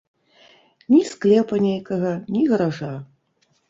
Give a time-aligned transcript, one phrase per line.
[0.93, 2.93] Ні склепа нейкага, ні гаража.